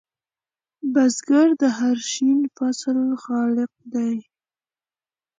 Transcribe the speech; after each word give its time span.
بزګر 0.93 1.47
د 1.61 1.63
هر 1.77 1.97
شین 2.11 2.39
فصل 2.55 2.97
خالق 3.23 3.71
دی 3.93 4.15